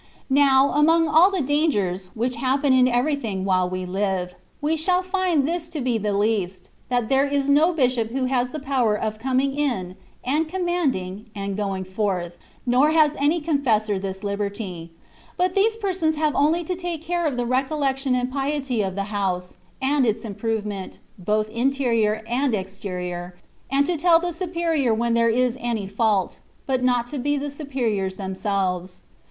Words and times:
Now, 0.31 0.71
'among 0.71 1.07
all 1.07 1.29
the 1.29 1.43
dangers 1.43 2.07
(which 2.15 2.37
happen 2.37 2.73
in 2.73 2.87
everything, 2.87 3.45
while 3.45 3.69
we 3.69 3.85
live), 3.85 4.33
we 4.59 4.75
shall 4.75 5.03
find 5.03 5.47
this 5.47 5.69
to 5.69 5.79
be 5.79 5.99
the 5.99 6.11
least, 6.11 6.71
that 6.89 7.07
there 7.07 7.27
is 7.27 7.49
no 7.51 7.71
bishop 7.71 8.09
who 8.09 8.25
has 8.25 8.49
the 8.49 8.57
power 8.59 8.95
of 8.97 9.19
coining 9.19 9.53
in, 9.53 9.95
and 10.23 10.47
commanding, 10.49 11.29
and 11.35 11.55
going 11.55 11.83
forth, 11.83 12.35
nor 12.65 12.89
has 12.89 13.15
any 13.19 13.39
confessor 13.39 13.99
this 13.99 14.23
liberty; 14.23 14.91
but 15.37 15.53
these 15.53 15.75
persons 15.75 16.15
have 16.15 16.33
only 16.35 16.63
to 16.63 16.75
take 16.75 17.03
care 17.03 17.27
of 17.27 17.37
the 17.37 17.45
recollection 17.45 18.15
and 18.15 18.31
piety 18.31 18.81
of 18.81 18.95
the 18.95 19.03
house, 19.13 19.57
and 19.83 20.03
its 20.07 20.25
improvement, 20.25 20.97
both 21.19 21.47
interior 21.49 22.23
and 22.27 22.55
exterior, 22.55 23.35
and 23.71 23.85
to 23.85 23.95
tell 23.95 24.17
the 24.19 24.33
superior 24.33 24.95
when 24.95 25.13
there 25.13 25.29
is 25.29 25.57
any 25.59 25.85
fault, 25.87 26.39
but 26.65 26.81
not 26.83 27.05
to 27.05 27.19
be 27.19 27.37
the 27.37 27.51
superiors 27.51 28.15
themselves. 28.15 29.03